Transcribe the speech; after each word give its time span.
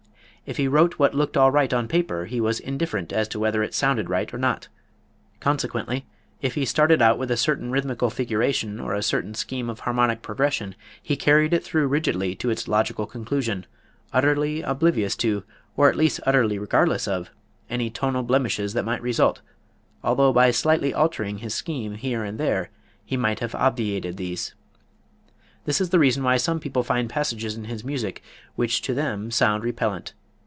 If 0.43 0.55
what 0.55 0.57
he 0.57 0.67
wrote 0.67 0.97
looked 0.99 1.37
all 1.37 1.49
right 1.51 1.71
on 1.71 1.87
paper 1.87 2.25
he 2.25 2.41
was 2.41 2.59
indifferent 2.59 3.13
as 3.13 3.27
to 3.29 3.39
whether 3.39 3.61
it 3.63 3.73
sounded 3.75 4.09
right 4.09 4.33
or 4.33 4.37
not; 4.39 4.67
consequently, 5.39 6.07
if 6.41 6.55
he 6.55 6.65
started 6.65 6.99
out 7.01 7.17
with 7.19 7.29
a 7.31 7.37
certain 7.37 7.69
rhythmical 7.71 8.09
figuration 8.09 8.77
or 8.79 8.93
a 8.93 9.01
certain 9.03 9.33
scheme 9.35 9.69
of 9.69 9.81
harmonic 9.81 10.21
progression, 10.23 10.75
he 11.01 11.15
carried 11.15 11.53
it 11.53 11.63
through 11.63 11.87
rigidly 11.87 12.35
to 12.35 12.49
its 12.49 12.67
logical 12.67 13.05
conclusion, 13.05 13.65
utterly 14.11 14.61
oblivious 14.63 15.15
to, 15.17 15.43
or 15.77 15.87
at 15.89 15.95
least 15.95 16.19
utterly 16.25 16.57
regardless 16.59 17.07
of, 17.07 17.29
any 17.69 17.89
tonal 17.89 18.23
blemishes 18.23 18.73
that 18.73 18.83
might 18.83 19.01
result, 19.03 19.39
although 20.03 20.33
by 20.33 20.49
slightly 20.51 20.91
altering 20.93 21.37
his 21.37 21.53
scheme 21.55 21.93
here 21.93 22.25
and 22.25 22.37
there 22.39 22.71
he 23.05 23.15
might 23.15 23.39
have 23.39 23.55
obviated 23.55 24.17
these. 24.17 24.53
This 25.65 25.79
is 25.79 25.91
the 25.91 25.99
reason 25.99 26.23
why 26.23 26.35
some 26.37 26.59
people 26.59 26.83
find 26.83 27.09
passages 27.11 27.55
in 27.55 27.65
his 27.65 27.85
music 27.85 28.21
which 28.55 28.81
to 28.81 28.93
them 28.95 29.29
sound 29.31 29.63
repellant. 29.63 30.13